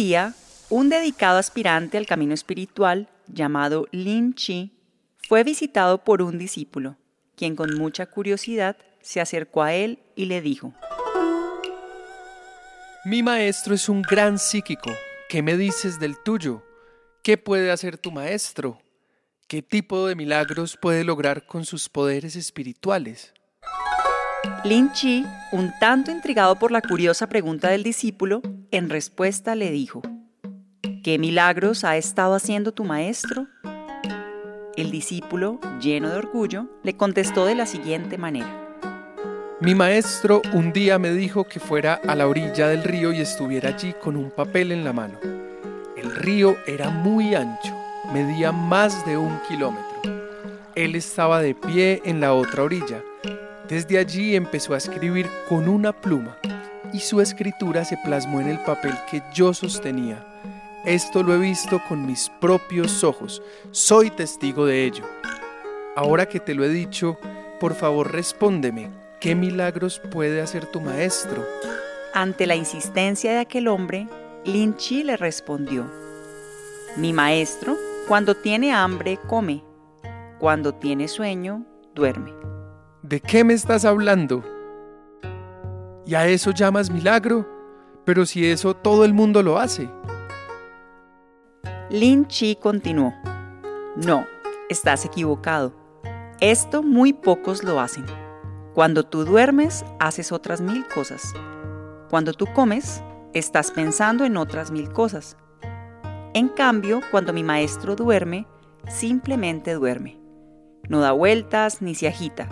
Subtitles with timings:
[0.00, 0.32] Día,
[0.70, 4.72] un dedicado aspirante al camino espiritual llamado Lin Chi
[5.28, 6.96] fue visitado por un discípulo,
[7.36, 10.72] quien con mucha curiosidad se acercó a él y le dijo,
[13.04, 14.90] Mi maestro es un gran psíquico.
[15.28, 16.62] ¿Qué me dices del tuyo?
[17.22, 18.80] ¿Qué puede hacer tu maestro?
[19.48, 23.34] ¿Qué tipo de milagros puede lograr con sus poderes espirituales?
[24.64, 30.00] Lin Chi, un tanto intrigado por la curiosa pregunta del discípulo, en respuesta le dijo,
[31.02, 33.46] ¿Qué milagros ha estado haciendo tu maestro?
[34.76, 38.78] El discípulo, lleno de orgullo, le contestó de la siguiente manera.
[39.60, 43.70] Mi maestro un día me dijo que fuera a la orilla del río y estuviera
[43.70, 45.18] allí con un papel en la mano.
[45.96, 47.76] El río era muy ancho,
[48.12, 50.00] medía más de un kilómetro.
[50.74, 53.02] Él estaba de pie en la otra orilla
[53.70, 56.36] desde allí empezó a escribir con una pluma
[56.92, 60.26] y su escritura se plasmó en el papel que yo sostenía.
[60.84, 65.04] Esto lo he visto con mis propios ojos, soy testigo de ello.
[65.94, 67.16] Ahora que te lo he dicho,
[67.60, 71.46] por favor respóndeme, ¿qué milagros puede hacer tu maestro?
[72.12, 74.08] Ante la insistencia de aquel hombre,
[74.44, 75.88] Lin Chi le respondió,
[76.96, 77.76] Mi maestro,
[78.08, 79.62] cuando tiene hambre, come,
[80.40, 81.64] cuando tiene sueño,
[81.94, 82.32] duerme.
[83.10, 84.44] ¿De qué me estás hablando?
[86.06, 87.44] ¿Y a eso llamas milagro?
[88.04, 89.90] Pero si eso todo el mundo lo hace.
[91.90, 93.12] Lin Chi continuó.
[93.96, 94.28] No,
[94.68, 95.74] estás equivocado.
[96.40, 98.06] Esto muy pocos lo hacen.
[98.74, 101.34] Cuando tú duermes, haces otras mil cosas.
[102.10, 103.02] Cuando tú comes,
[103.34, 105.36] estás pensando en otras mil cosas.
[106.32, 108.46] En cambio, cuando mi maestro duerme,
[108.86, 110.20] simplemente duerme.
[110.88, 112.48] No da vueltas ni se agita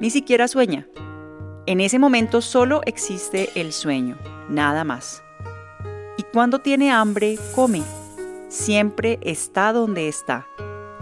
[0.00, 0.86] ni siquiera sueña.
[1.66, 4.16] En ese momento solo existe el sueño,
[4.48, 5.22] nada más.
[6.16, 7.82] Y cuando tiene hambre, come.
[8.48, 10.46] Siempre está donde está,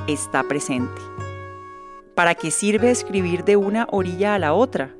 [0.09, 1.01] está presente.
[2.15, 4.95] ¿Para qué sirve escribir de una orilla a la otra?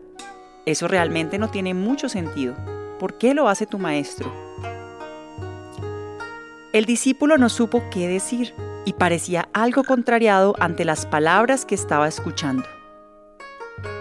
[0.67, 2.55] Eso realmente no tiene mucho sentido.
[2.99, 4.33] ¿Por qué lo hace tu maestro?
[6.73, 8.53] El discípulo no supo qué decir
[8.85, 12.65] y parecía algo contrariado ante las palabras que estaba escuchando.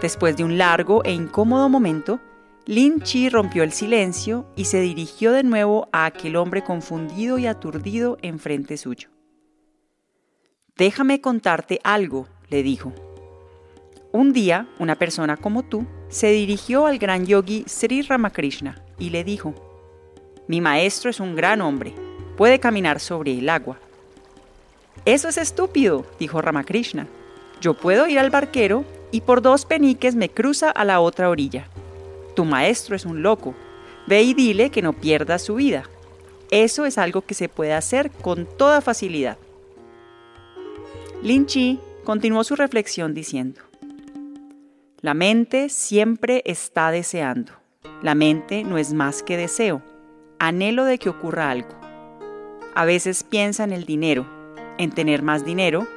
[0.02, 2.20] Después de un largo e incómodo momento,
[2.66, 7.48] Lin Chi rompió el silencio y se dirigió de nuevo a aquel hombre confundido y
[7.48, 9.10] aturdido enfrente suyo.
[10.78, 12.94] Déjame contarte algo, le dijo.
[14.12, 19.24] Un día, una persona como tú se dirigió al gran yogi Sri Ramakrishna y le
[19.24, 19.54] dijo,
[20.48, 21.94] Mi maestro es un gran hombre,
[22.38, 23.78] puede caminar sobre el agua.
[25.06, 27.08] Eso es estúpido, dijo Ramakrishna.
[27.60, 31.68] Yo puedo ir al barquero y por dos peniques me cruza a la otra orilla.
[32.35, 33.53] Tu maestro es un loco.
[34.07, 35.84] Ve y dile que no pierda su vida.
[36.50, 39.38] Eso es algo que se puede hacer con toda facilidad.
[41.22, 43.62] Lin Chi continuó su reflexión diciendo,
[45.00, 47.52] La mente siempre está deseando.
[48.02, 49.84] La mente no es más que deseo,
[50.40, 51.69] anhelo de que ocurra algo.
[52.73, 54.25] A veces piensa en el dinero,
[54.79, 55.88] en tener más dinero,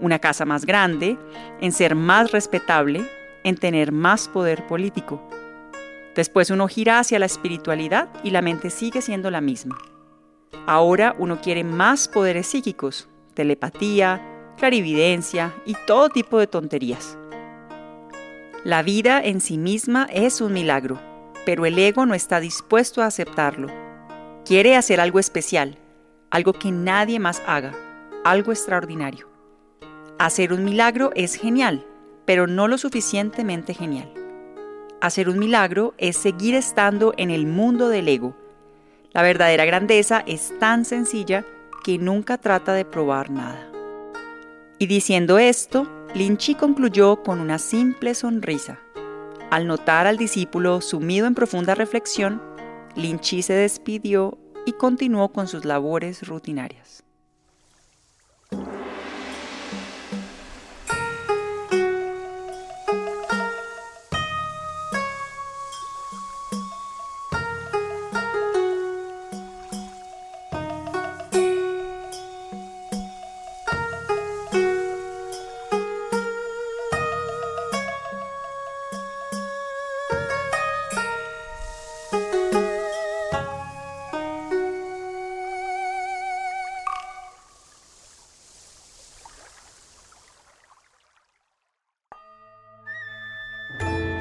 [0.00, 1.18] una casa más grande,
[1.60, 3.08] en ser más respetable,
[3.44, 5.22] en tener más poder político.
[6.14, 9.78] Después uno gira hacia la espiritualidad y la mente sigue siendo la misma.
[10.66, 14.20] Ahora uno quiere más poderes psíquicos, telepatía,
[14.56, 17.16] clarividencia y todo tipo de tonterías.
[18.64, 20.98] La vida en sí misma es un milagro,
[21.46, 23.68] pero el ego no está dispuesto a aceptarlo.
[24.44, 25.78] Quiere hacer algo especial,
[26.30, 27.72] algo que nadie más haga,
[28.24, 29.27] algo extraordinario.
[30.18, 31.86] Hacer un milagro es genial,
[32.24, 34.12] pero no lo suficientemente genial.
[35.00, 38.34] Hacer un milagro es seguir estando en el mundo del ego.
[39.12, 41.44] La verdadera grandeza es tan sencilla
[41.84, 43.70] que nunca trata de probar nada.
[44.80, 48.80] Y diciendo esto, Lin Chi concluyó con una simple sonrisa.
[49.50, 52.42] Al notar al discípulo sumido en profunda reflexión,
[52.96, 54.36] Lin Chi se despidió
[54.66, 57.04] y continuó con sus labores rutinarias.